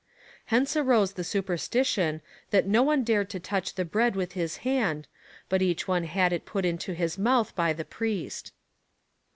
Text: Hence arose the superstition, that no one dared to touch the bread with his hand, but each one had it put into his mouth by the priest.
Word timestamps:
Hence 0.45 0.75
arose 0.75 1.13
the 1.13 1.23
superstition, 1.23 2.23
that 2.49 2.65
no 2.65 2.81
one 2.81 3.03
dared 3.03 3.29
to 3.29 3.39
touch 3.39 3.75
the 3.75 3.85
bread 3.85 4.15
with 4.15 4.31
his 4.31 4.57
hand, 4.65 5.05
but 5.47 5.61
each 5.61 5.87
one 5.87 6.05
had 6.05 6.33
it 6.33 6.43
put 6.43 6.65
into 6.65 6.93
his 6.93 7.19
mouth 7.19 7.55
by 7.55 7.71
the 7.71 7.85
priest. 7.85 8.51